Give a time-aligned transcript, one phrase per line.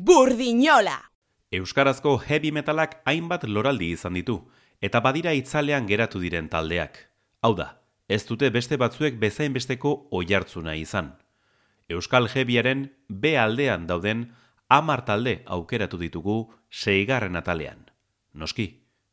[0.00, 1.10] Burdinola!
[1.52, 4.38] Euskarazko heavy metalak hainbat loraldi izan ditu,
[4.80, 6.96] eta badira itzalean geratu diren taldeak.
[7.44, 7.66] Hau da,
[8.08, 11.10] ez dute beste batzuek bezain besteko oihartzuna izan.
[11.92, 14.30] Euskal heavyaren B aldean dauden
[14.70, 16.38] amar talde aukeratu ditugu
[16.70, 17.84] seigarren atalean.
[18.32, 18.70] Noski,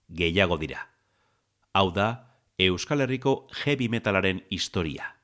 [0.07, 0.87] gehiago dira.
[1.73, 2.07] Hau da,
[2.57, 5.16] Euskal Herriko heavy metalaren historia.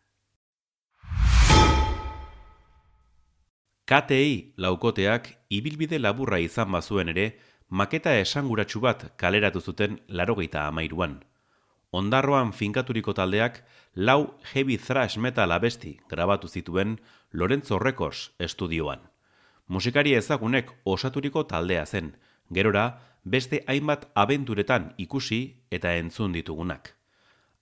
[3.85, 7.25] KTI laukoteak ibilbide laburra izan bazuen ere,
[7.67, 11.17] maketa esanguratsu bat kaleratu zuten larogeita amairuan.
[11.91, 13.59] Ondarroan finkaturiko taldeak
[13.95, 16.95] lau heavy thrash metal abesti grabatu zituen
[17.33, 19.03] Lorenzo Records estudioan.
[19.67, 22.15] Musikari ezagunek osaturiko taldea zen,
[22.51, 22.85] gerora
[23.25, 25.41] beste hainbat abenturetan ikusi
[25.71, 26.95] eta entzun ditugunak.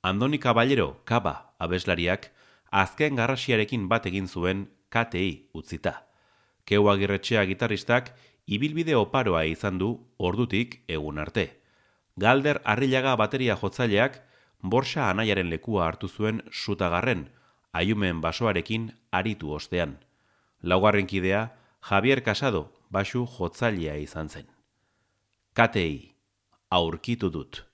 [0.04, 2.30] Andoni Caballero, Kaba, abeslariak,
[2.70, 6.11] azken garrasiarekin bat egin zuen KTI utzita.
[6.72, 8.14] Keu agirretxea gitarristak
[8.48, 9.90] ibilbide oparoa izan du
[10.28, 11.44] ordutik egun arte.
[12.16, 14.22] Galder arrilaga bateria jotzaileak
[14.64, 17.26] borsa anaiaren lekua hartu zuen sutagarren,
[17.74, 19.98] aiumen basoarekin aritu ostean.
[20.64, 21.42] Laugarren kidea,
[21.90, 24.48] Javier Casado, basu jotzailea izan zen.
[25.54, 26.16] Katei,
[26.70, 27.66] aurkitu dut.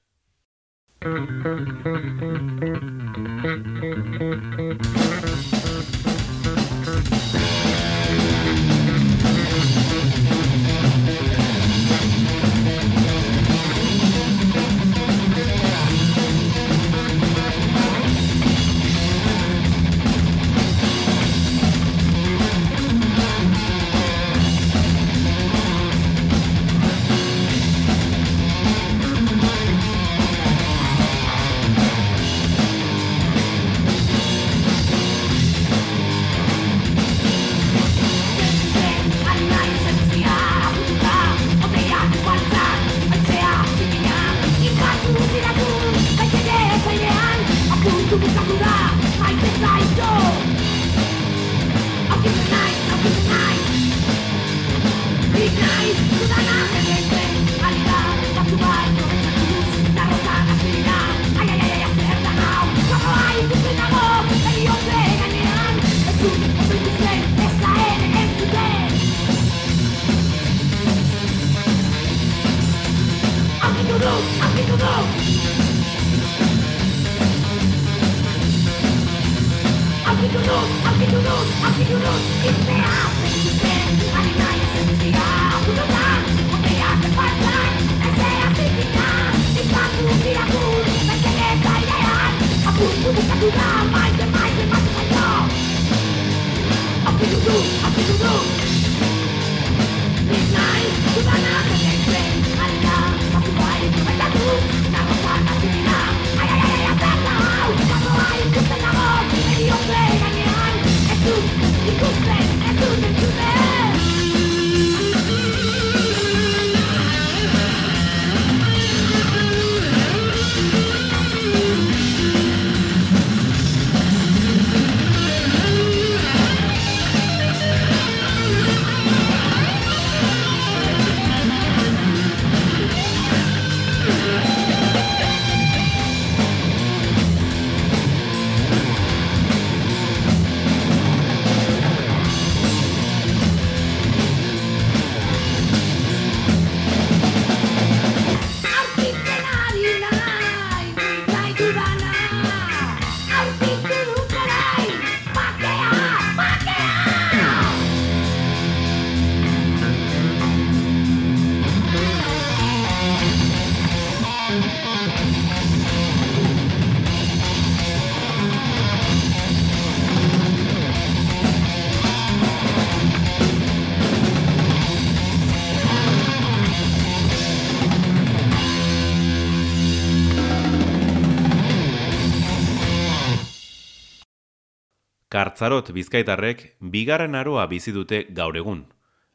[185.57, 186.59] Kartzarot bizkaitarrek
[186.93, 188.83] bigarren aroa bizi dute gaur egun.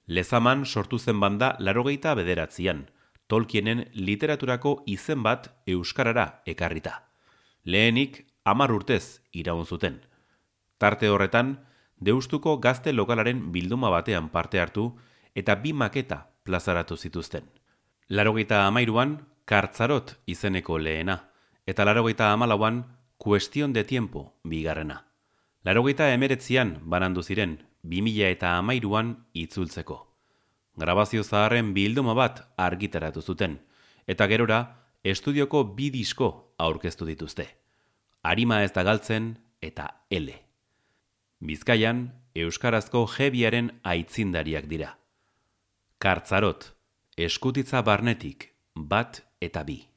[0.07, 2.85] Lezaman sortu zen banda larogeita bederatzian,
[3.27, 6.95] Tolkienen literaturako izen bat euskarara ekarrita.
[7.65, 9.99] Lehenik amar urtez iraun zuten.
[10.79, 11.57] Tarte horretan,
[11.99, 14.93] deustuko gazte lokalaren bilduma batean parte hartu
[15.35, 17.51] eta bi maketa plazaratu zituzten.
[18.09, 21.25] Larogeita amairuan, Kartzarot izeneko lehena,
[21.67, 22.85] eta larogeita amalauan,
[23.19, 25.09] Kuestion de Tiempo bigarrena.
[25.63, 30.09] Larogeita emeretzian banandu ziren, 2000 eta amairuan itzultzeko.
[30.75, 33.59] grabazio zaharren bilduma bat argitaratu zuten,
[34.07, 37.47] eta gerora, estudioko bi disko aurkeztu dituzte.
[38.23, 40.41] Arima ez da galtzen eta ele.
[41.41, 44.97] Bizkaian, Euskarazko jebiaren aitzindariak dira.
[45.99, 46.73] Kartzarot,
[47.17, 49.92] eskutitza barnetik, bat eta bi.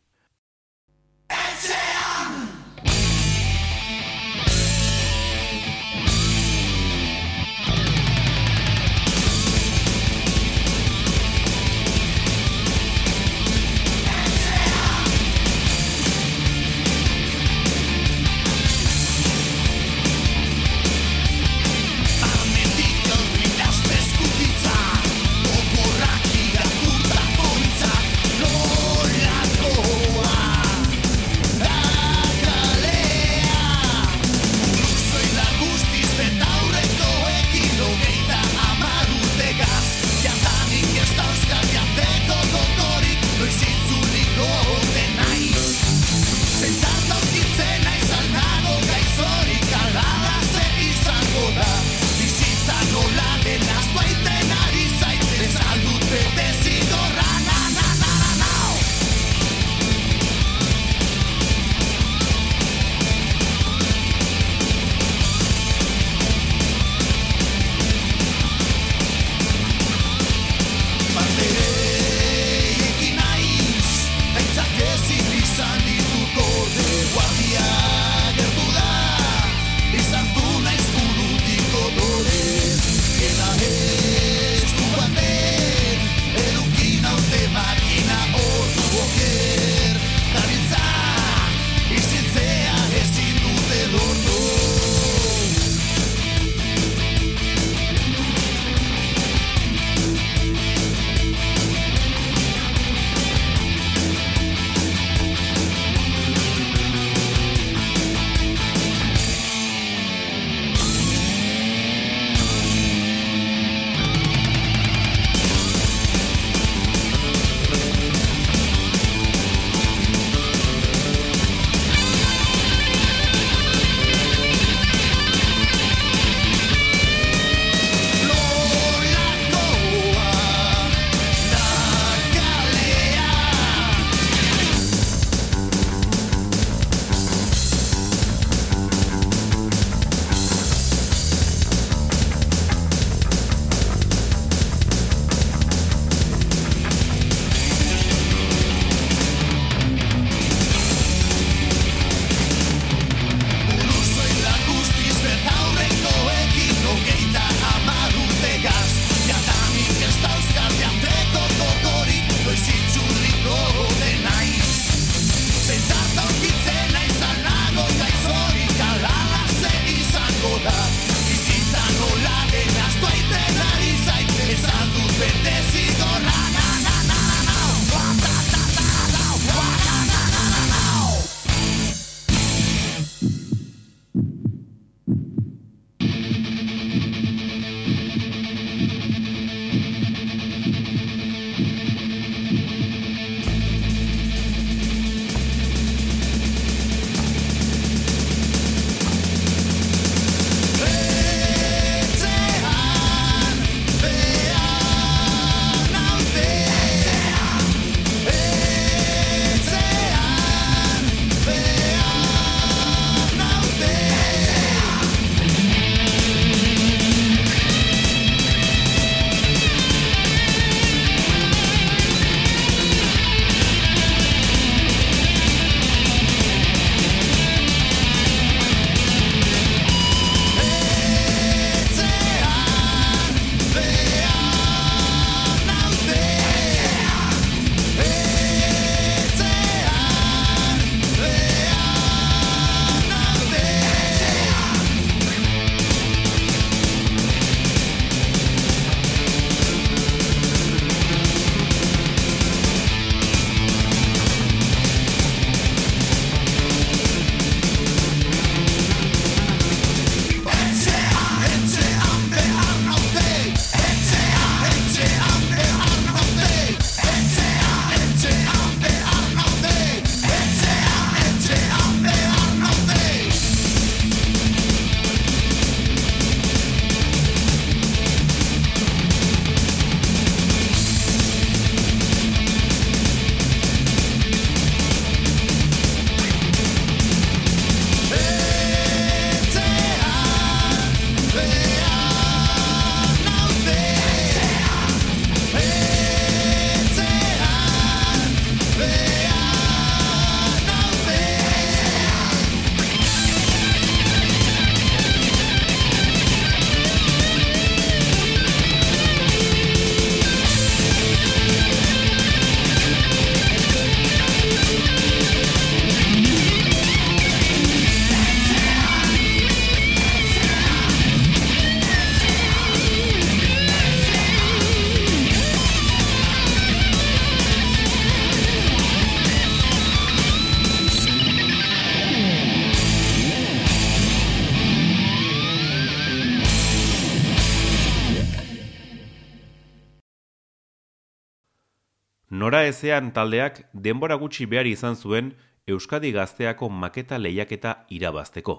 [342.67, 345.33] Ezean taldeak denbora gutxi behar izan zuen
[345.67, 348.55] Euskadi gazteako maketa lehiaketa irabazteko.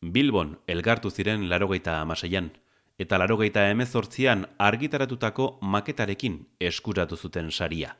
[0.00, 2.52] Bilbon elgartu ziren larogeita amaseian,
[2.98, 7.96] eta larogeita emezortzian argitaratutako maketarekin eskuratu zuten saria.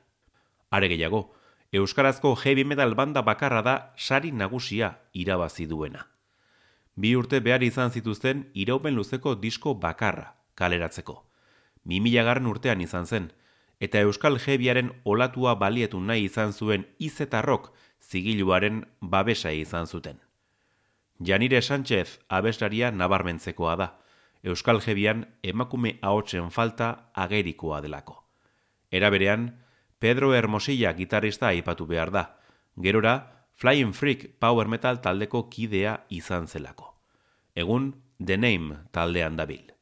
[0.70, 1.34] Are gehiago,
[1.72, 6.06] Euskarazko heavy metal banda bakarra da sari nagusia irabazi duena.
[6.96, 11.24] Bi urte behar izan zituzten iraupen luzeko disko bakarra kaleratzeko.
[11.84, 13.32] Mi garren urtean izan zen,
[13.80, 20.20] eta Euskal Jebiaren olatua balietu nahi izan zuen izetarrok zigiluaren babesa izan zuten.
[21.20, 23.88] Janire Sánchez abeslaria nabarmentzekoa da,
[24.42, 28.24] Euskal Jebian emakume ahotsen falta agerikoa delako.
[28.90, 29.60] Era berean,
[29.98, 32.24] Pedro Hermosilla gitarista aipatu behar da,
[32.76, 36.94] gerora Flying Freak Power Metal taldeko kidea izan zelako.
[37.54, 37.92] Egun,
[38.24, 39.72] The Name taldean dabil.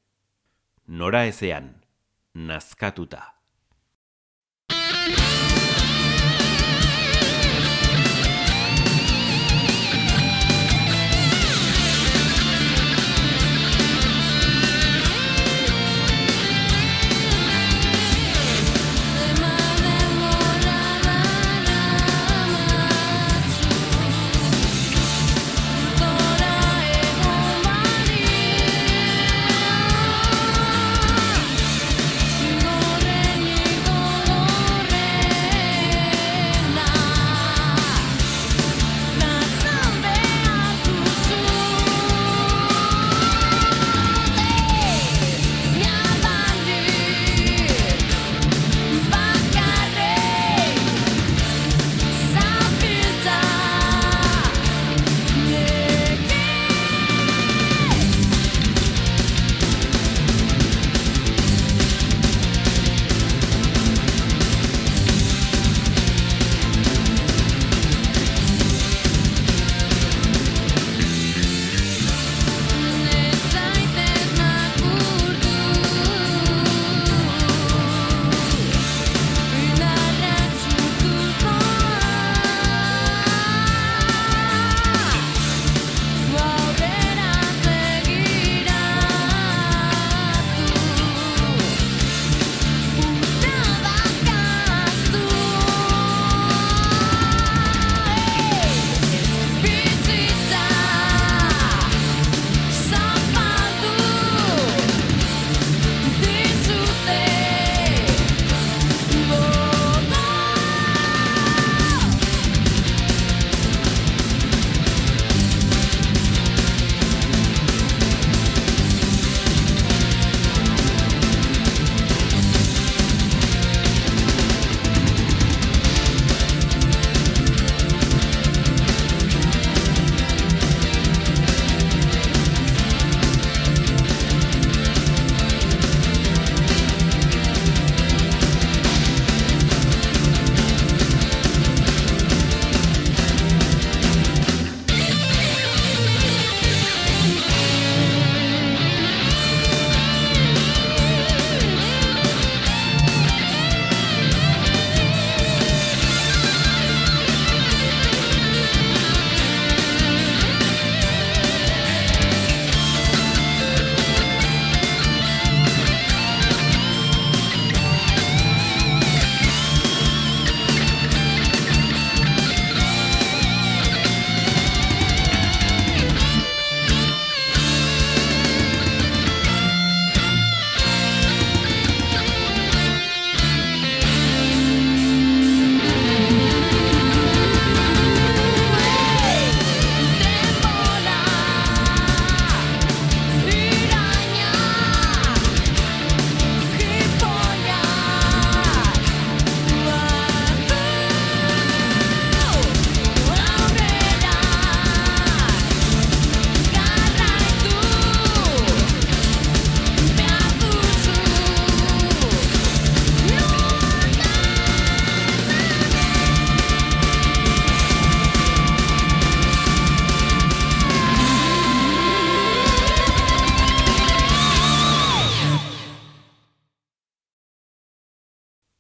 [0.86, 1.84] Nora ezean,
[2.34, 3.37] nazkatuta.
[5.06, 5.47] Thank you.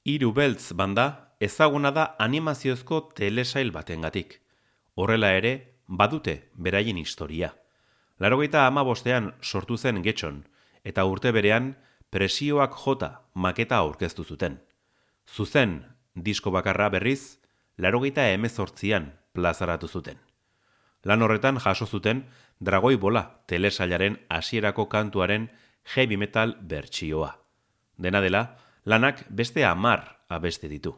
[0.04, 4.40] Hiru beltz banda ezaguna da animaziozko telesail batengatik.
[4.94, 7.54] Horrela ere, badute beraien historia.
[8.18, 8.84] Larogeita ama
[9.42, 10.46] sortu zen getxon,
[10.84, 11.76] eta urte berean
[12.10, 14.60] presioak jota maketa aurkeztu zuten.
[15.26, 17.38] Zuzen disko bakarra berriz,
[17.76, 20.18] larogeita emezortzian plazaratu zuten.
[21.04, 22.26] Lan horretan jaso zuten
[22.60, 25.50] Dragoi Bola telesailaren hasierako kantuaren
[25.94, 27.38] heavy metal bertsioa.
[27.96, 30.94] Dena dela, lanak beste amar abeste ditu.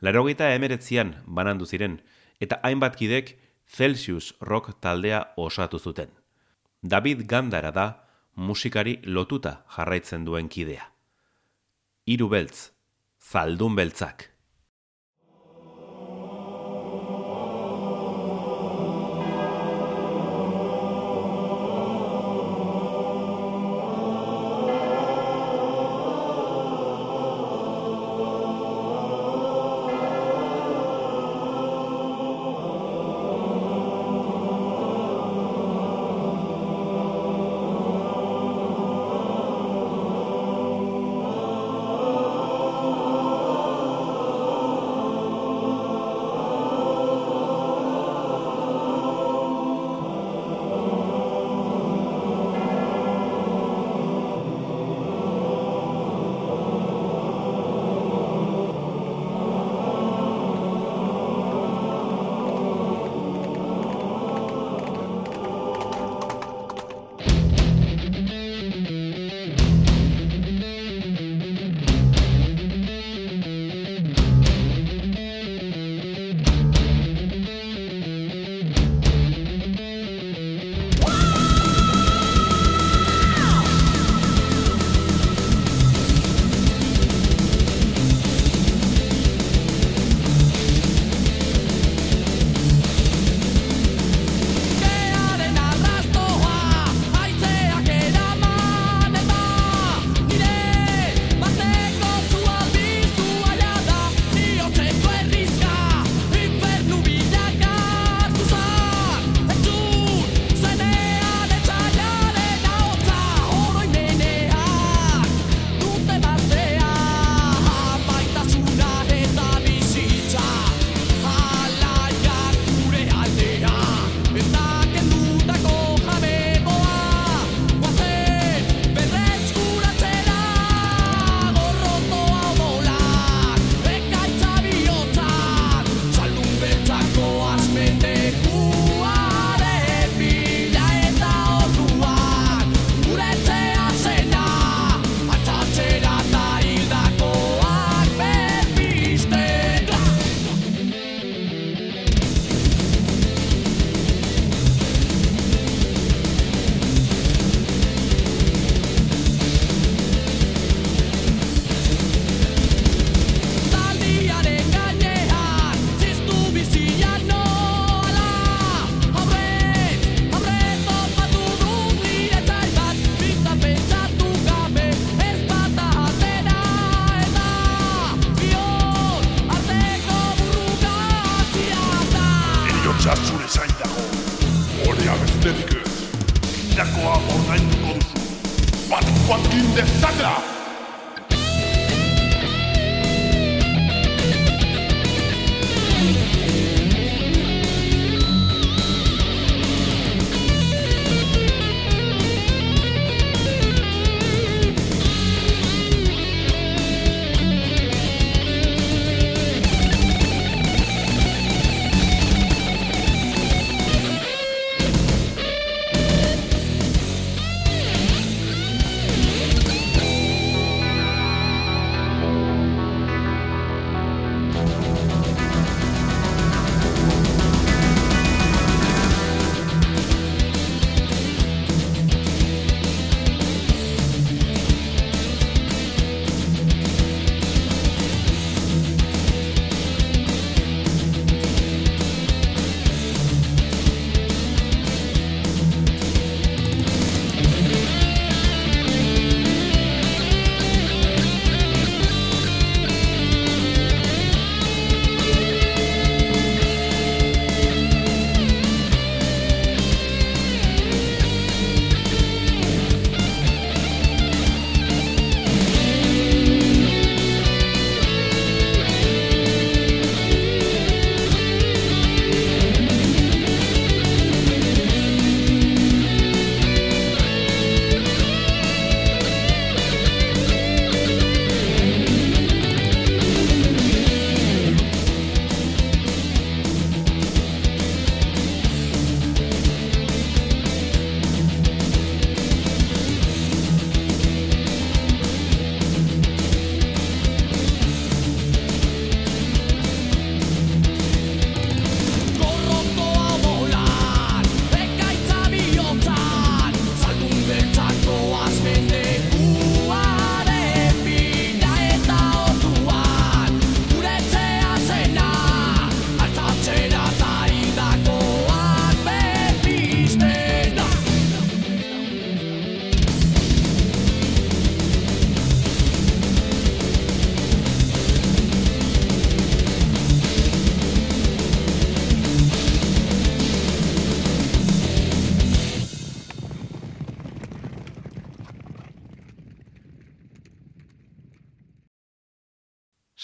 [0.00, 2.00] Larogeita emeretzian banandu ziren,
[2.40, 6.10] eta hainbat kidek Celsius rock taldea osatu zuten.
[6.82, 7.86] David Gandara da
[8.36, 10.92] musikari lotuta jarraitzen duen kidea.
[12.06, 12.70] Hiru beltz,
[13.18, 14.30] zaldun beltzak.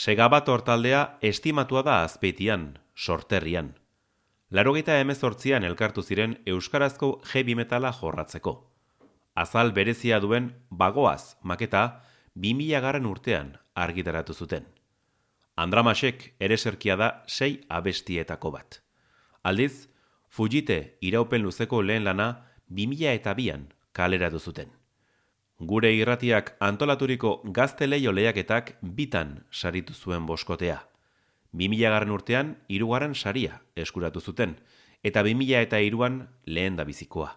[0.03, 2.63] Segabator taldea estimatua da azpeitian,
[2.97, 3.69] sorterrian.
[4.51, 8.55] Larogeita emezortzian elkartu ziren Euskarazko heavy metala jorratzeko.
[9.39, 10.49] Azal berezia duen
[10.83, 11.85] bagoaz maketa
[12.35, 14.67] 2000 garren urtean argitaratu zuten.
[15.55, 18.83] Andramasek ere serkia da sei abestietako bat.
[19.45, 19.87] Aldiz,
[20.29, 22.31] Fujite iraupen luzeko lehen lana
[22.67, 24.82] 2000 eta bian kaleratu zuten.
[25.63, 30.81] Gure irratiak antolaturiko gazte leio lehiaketak bitan saritu zuen boskotea.
[31.55, 34.57] 2000 garren urtean, irugarren saria eskuratu zuten,
[35.07, 37.29] eta 2000 eta iruan lehen da bizikoa.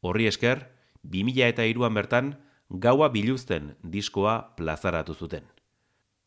[0.00, 0.62] Horri esker,
[1.02, 2.36] 2000 eta iruan bertan,
[2.70, 5.42] gaua biluzten diskoa plazaratu zuten.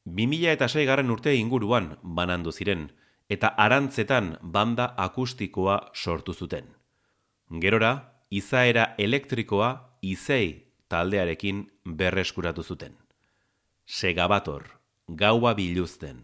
[0.04, 2.92] 2000 eta garren urte inguruan banandu ziren,
[3.30, 6.66] eta arantzetan banda akustikoa sortu zuten.
[7.62, 10.63] Gerora, izaera elektrikoa izei
[10.94, 11.66] taldearekin
[12.02, 12.94] berreskuratu zuten.
[13.86, 14.70] Segabator,
[15.10, 16.22] gaua biluzten.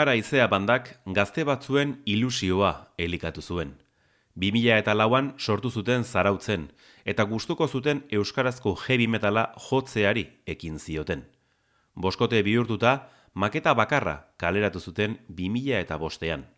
[0.00, 3.74] Ipara izea bandak gazte batzuen ilusioa elikatu zuen.
[4.40, 6.70] 2000 eta lauan sortu zuten zarautzen,
[7.04, 11.26] eta gustuko zuten euskarazko heavy metala jotzeari ekin zioten.
[11.94, 16.48] Boskote bihurtuta, maketa bakarra kaleratu zuten 2000 eta bostean.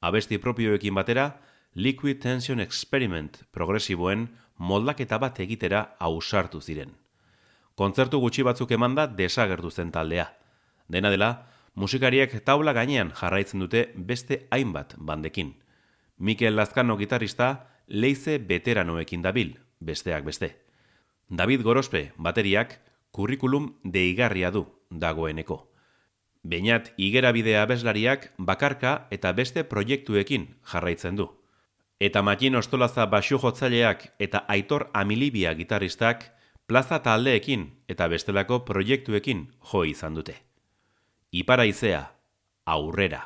[0.00, 1.40] Abesti propioekin batera,
[1.74, 4.28] Liquid Tension Experiment progresiboen
[4.58, 6.94] moldaketa bat egitera ausartu ziren.
[7.74, 10.30] Kontzertu gutxi batzuk emanda desagertu zen taldea.
[10.86, 11.48] Dena dela,
[11.80, 15.54] musikariek taula gainean jarraitzen dute beste hainbat bandekin.
[16.18, 17.48] Mikel Lazkano gitarista
[17.88, 20.50] leize veteranoekin dabil, besteak beste.
[21.30, 22.80] David Gorospe bateriak
[23.16, 25.58] kurrikulum deigarria du dagoeneko.
[26.42, 31.28] Beinat igera bidea bezlariak bakarka eta beste proiektuekin jarraitzen du.
[32.00, 36.30] Eta Matin Ostolaza basu jotzaileak eta Aitor Amilibia gitarristak
[36.66, 40.49] plaza taldeekin eta bestelako proiektuekin jo izan dute.
[41.32, 42.10] Ipara izea,
[42.66, 43.20] aurrera.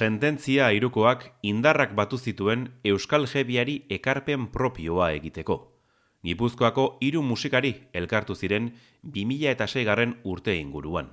[0.00, 5.56] Sententzia irukoak indarrak batu zituen Euskal Jebiari ekarpen propioa egiteko.
[6.24, 8.70] Gipuzkoako hiru musikari elkartu ziren
[9.16, 11.10] 2006 garren urte inguruan.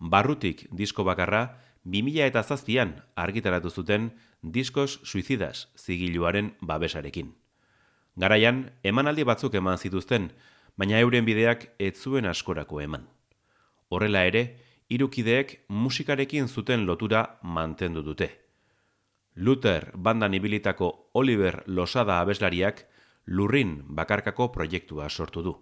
[0.00, 1.42] Barrutik disko bakarra
[1.84, 2.94] 2007an
[3.26, 4.08] argitaratu zuten
[4.42, 7.34] diskos suizidas zigiluaren babesarekin.
[8.16, 10.30] Garaian, emanaldi batzuk eman zituzten,
[10.76, 13.04] baina euren bideak ez zuen askorako eman.
[13.88, 14.46] Horrela ere,
[14.88, 18.28] irukideek musikarekin zuten lotura mantendu dute.
[19.36, 22.86] Luther bandan ibilitako Oliver Losada abeslariak
[23.26, 25.54] lurrin bakarkako proiektua sortu du.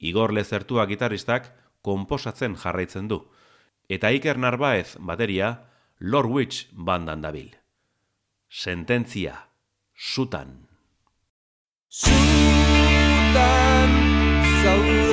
[0.00, 1.52] Igor Lezertua gitarristak
[1.82, 3.22] konposatzen jarraitzen du.
[3.88, 5.54] Eta Iker Narbaez bateria
[6.00, 7.54] Lord Witch bandan dabil.
[8.50, 9.48] Sententzia,
[9.94, 10.68] sutan.
[11.88, 13.32] Sutan,
[14.62, 15.05] zaude.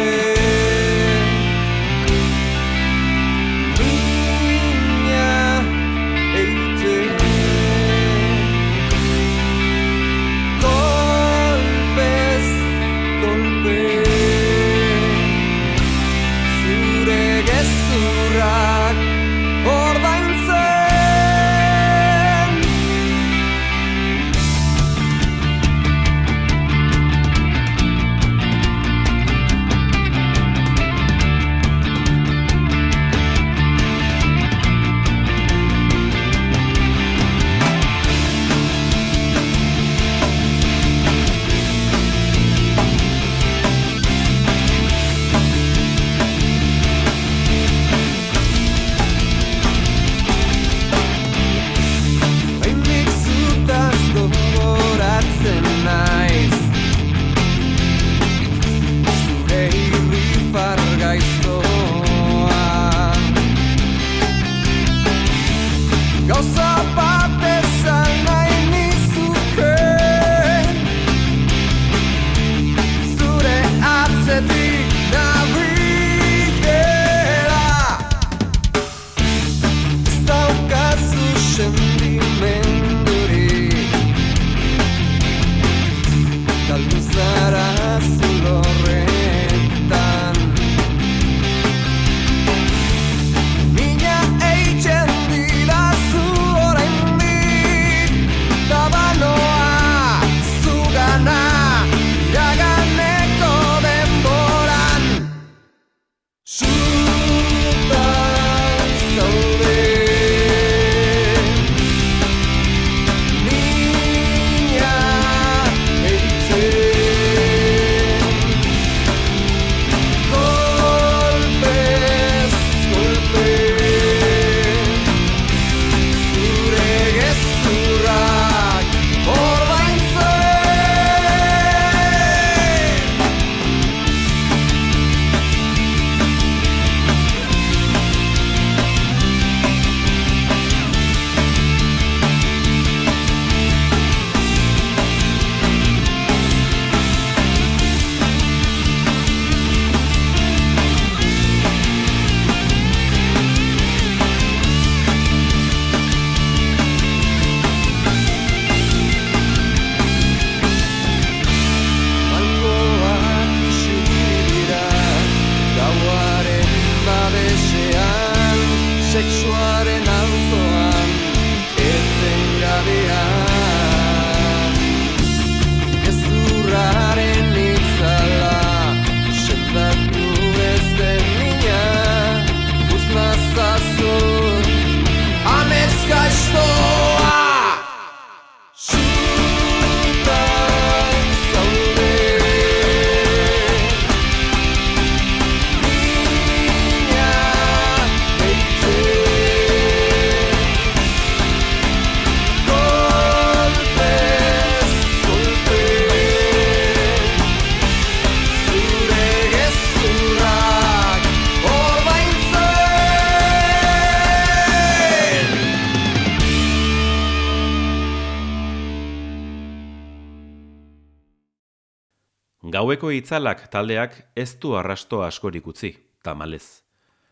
[222.93, 225.89] Gaueko itzalak taldeak ez du arrasto askorik utzi,
[226.21, 226.83] tamalez.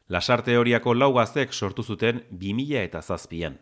[0.09, 3.59] Lasarte horiako lau gaztek sortu zuten 2000 eta zazpian.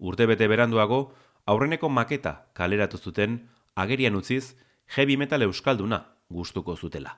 [0.00, 1.12] Urte bete beranduago,
[1.46, 3.36] aurreneko maketa kaleratu zuten
[3.76, 4.56] agerian utziz
[4.96, 7.12] heavy metal euskalduna gustuko zutela.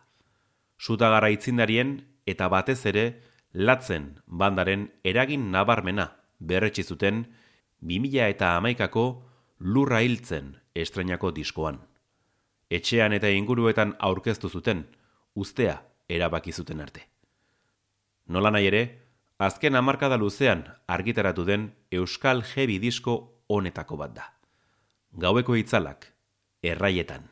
[0.77, 1.95] Suta gara itzindarien
[2.27, 3.07] eta batez ere
[3.55, 7.25] latzen bandaren eragin nabarmena berretsi zuten
[7.81, 9.07] 2000 eta amaikako
[9.59, 11.81] lurra hiltzen estrenako diskoan.
[12.73, 14.87] Etxean eta inguruetan aurkeztu zuten,
[15.35, 15.75] ustea
[16.09, 17.05] erabaki zuten arte.
[18.33, 18.83] Nola nahi ere,
[19.39, 23.19] azken hamarkada luzean argitaratu den Euskal Heavy disko
[23.49, 24.31] honetako bat da.
[25.13, 26.09] Gaueko itzalak,
[26.63, 27.29] erraietan.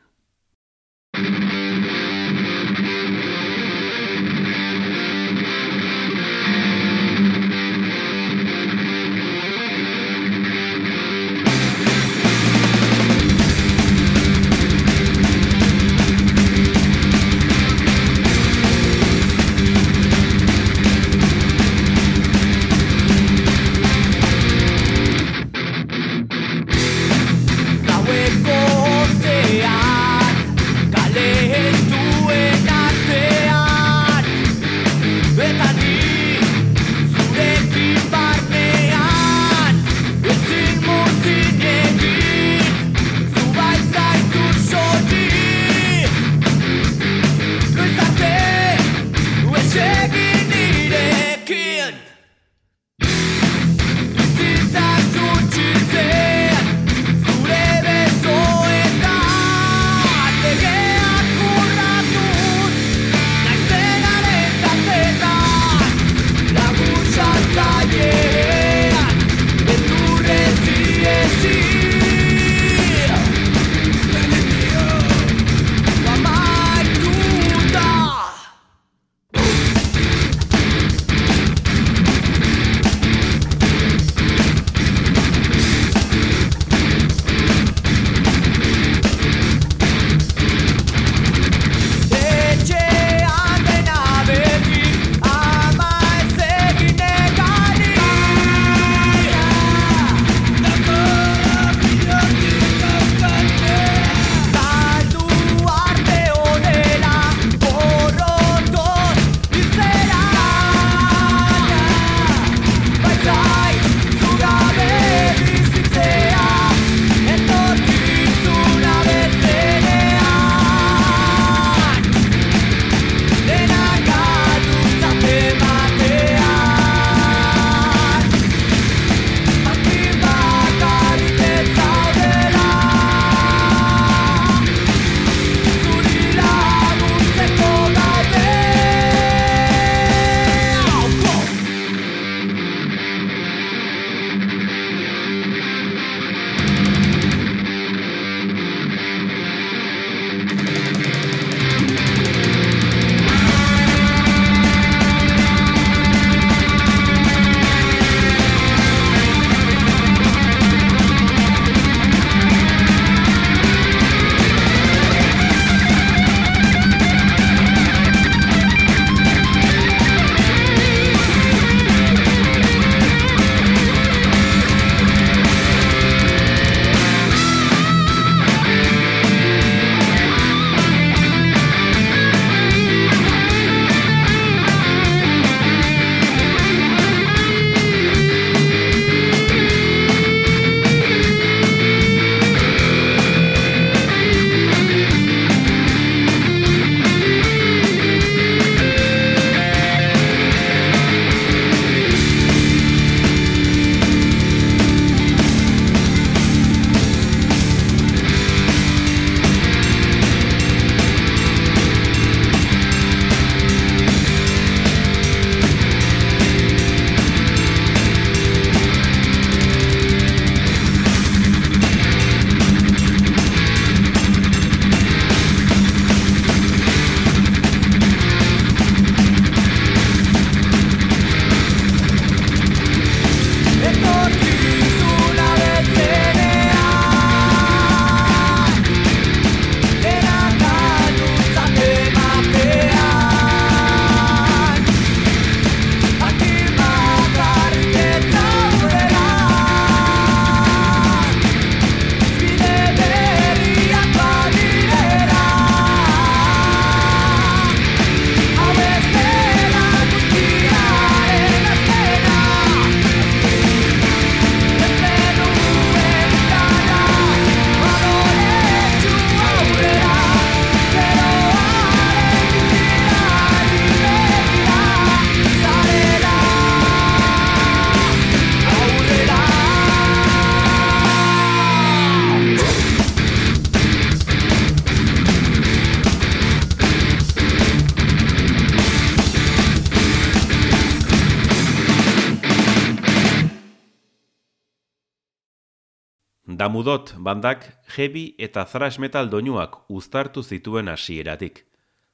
[296.81, 301.67] Damudot bandak heavy eta thrash metal doinuak uztartu zituen hasieratik.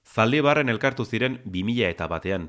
[0.02, 2.48] Zaldi barren elkartu ziren 2000 eta batean,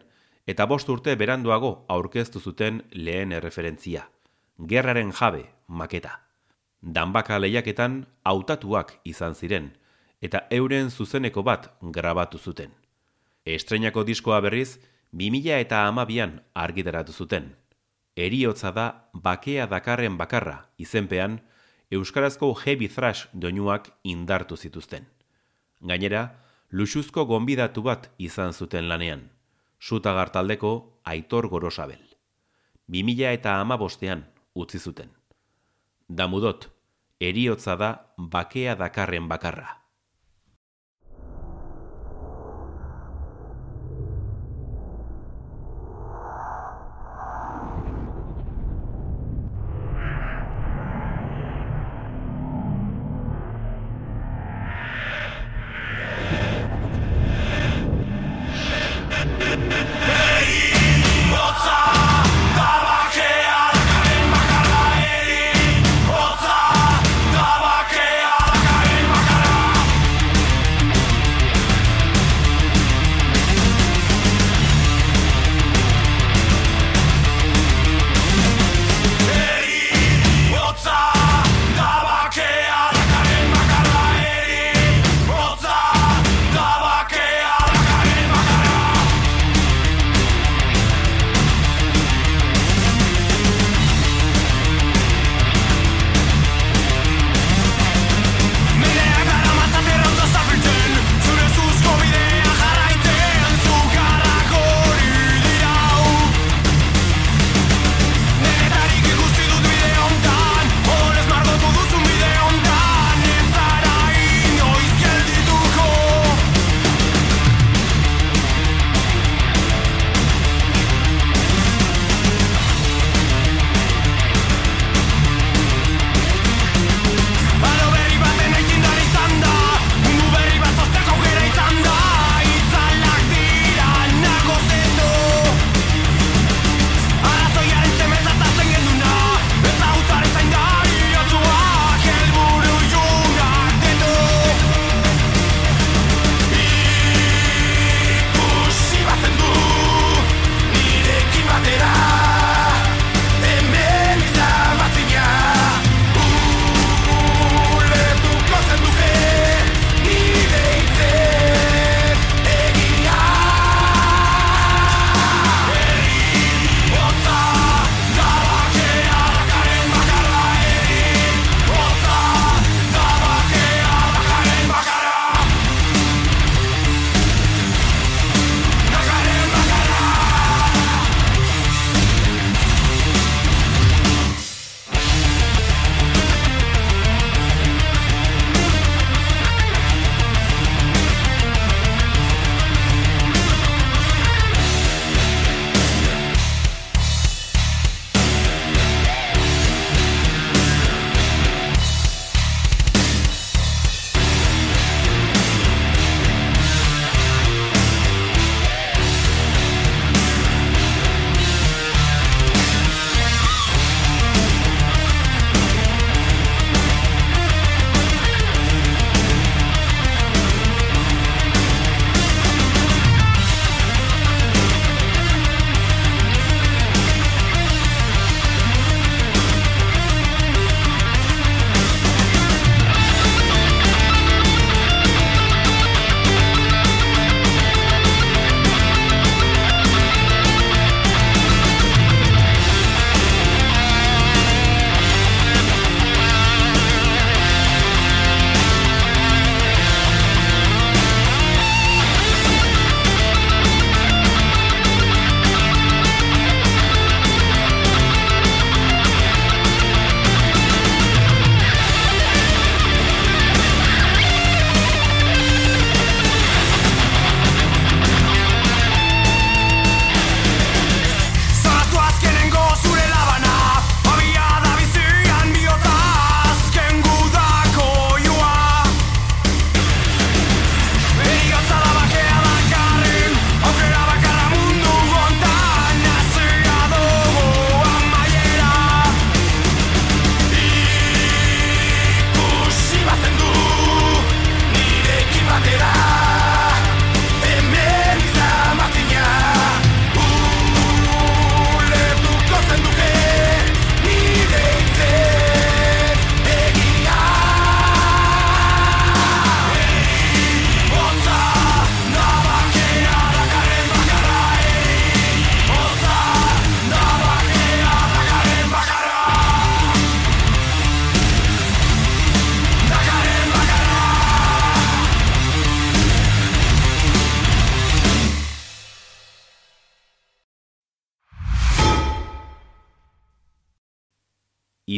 [0.49, 4.07] eta bost urte beranduago aurkeztu zuten lehen erreferentzia.
[4.57, 6.15] Gerraren jabe, maketa.
[6.82, 9.68] Danbaka lehiaketan hautatuak izan ziren,
[10.20, 12.72] eta euren zuzeneko bat grabatu zuten.
[13.45, 14.80] Estrenako diskoa berriz,
[15.13, 17.53] 2000 eta amabian argitaratu zuten.
[18.15, 21.38] Eriotza da bakea dakarren bakarra izenpean,
[21.92, 25.06] Euskarazko heavy thrash doinuak indartu zituzten.
[25.80, 26.24] Gainera,
[26.72, 29.30] luxuzko gonbidatu bat izan zuten lanean.
[29.80, 30.72] Sutagartaldeko
[31.06, 32.02] Aitor Gorosabel.
[32.90, 34.26] 2000 eta ama bostean
[34.56, 35.10] utzi zuten.
[36.10, 36.68] Damudot,
[37.20, 39.87] eriotza da bakea dakarren bakarra.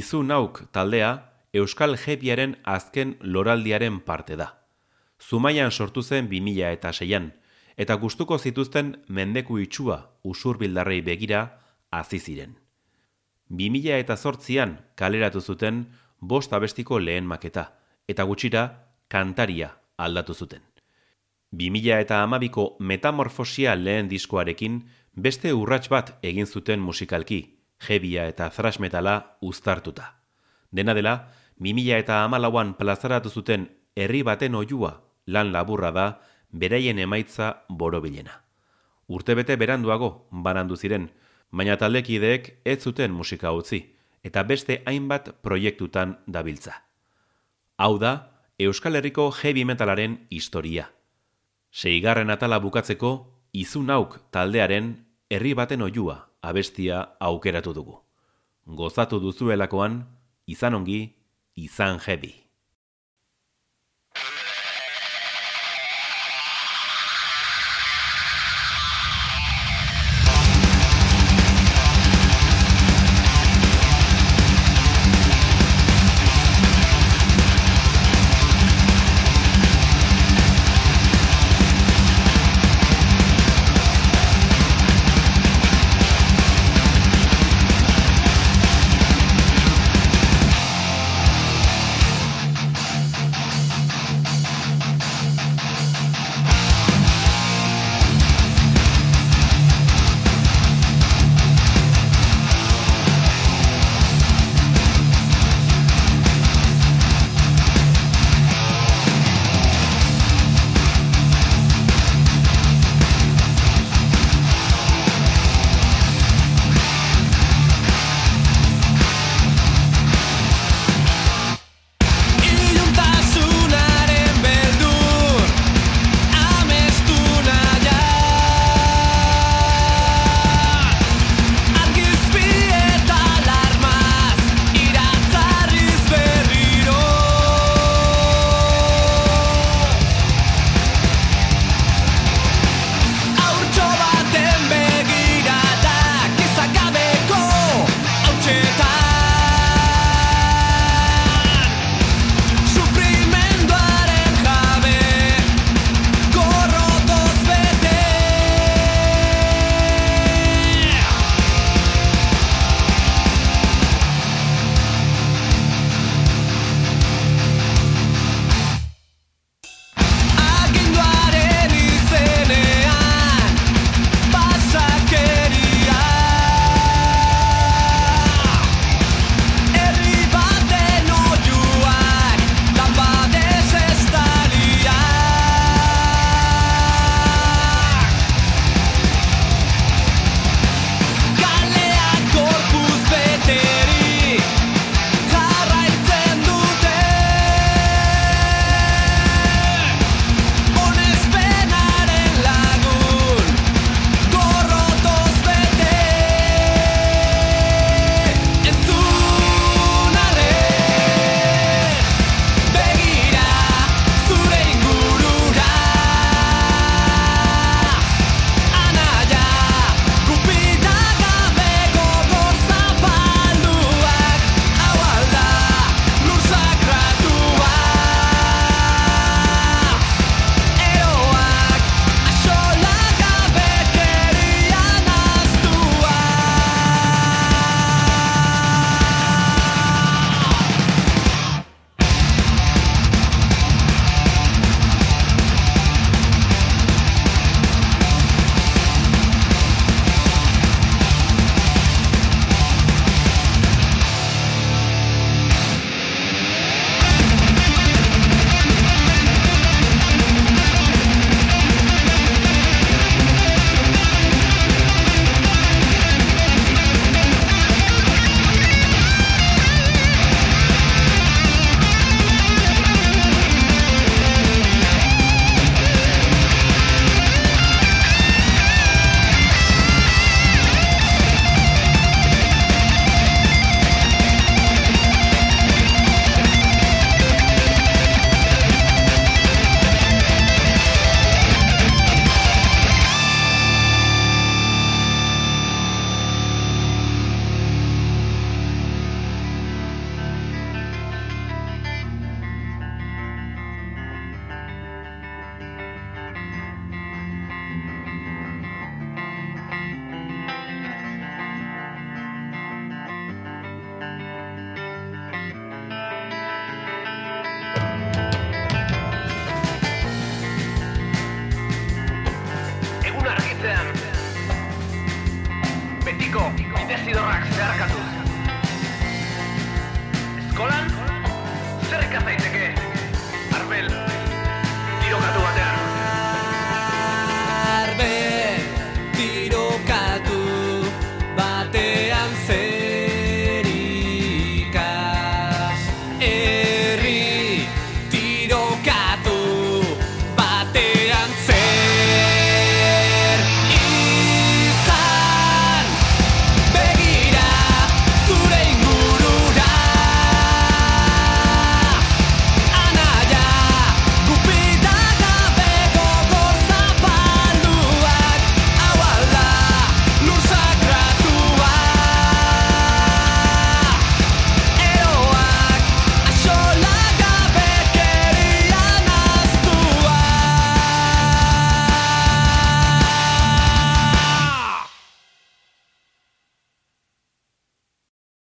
[0.10, 1.10] Izu nauk taldea
[1.54, 4.48] Euskal Jebiaren azken loraldiaren parte da.
[5.22, 7.28] Zumaian sortu zen 2000 eta seian,
[7.78, 11.44] eta gustuko zituzten mendeku itxua usurbildarrei begira
[11.92, 12.56] hasi ziren.
[13.52, 15.86] 2000 eta zortzian kaleratu zuten
[16.20, 17.68] bost abestiko lehen maketa,
[18.08, 18.66] eta gutxira
[19.08, 20.66] kantaria aldatu zuten.
[21.52, 24.82] 2000 eta amabiko metamorfosia lehen diskoarekin
[25.14, 30.16] beste urrats bat egin zuten musikalki, jebia eta thrash metala uztartuta.
[30.72, 36.08] Dena dela, 2000 eta amalauan plazaratu zuten herri baten oiua lan laburra da
[36.52, 38.44] beraien emaitza borobilena.
[39.08, 41.10] Urtebete beranduago banandu ziren,
[41.52, 43.82] baina taldekideek ez zuten musika utzi,
[44.24, 46.84] eta beste hainbat proiektutan dabiltza.
[47.78, 50.92] Hau da, Euskal Herriko heavy metalaren historia.
[51.72, 53.12] Seigarren atala bukatzeko,
[53.54, 54.92] izunauk taldearen
[55.30, 57.98] herri baten oiua abestia aukeratu dugu.
[58.66, 60.04] Gozatu duzuelakoan,
[60.48, 61.16] izan ongi,
[61.56, 62.49] izan heavy.